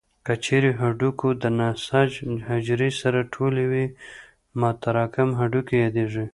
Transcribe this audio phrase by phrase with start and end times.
[0.25, 2.11] که چیرې هډوکو د نسج
[2.47, 3.85] حجرې سره ټولې وي
[4.61, 6.25] متراکم هډوکي یادېږي.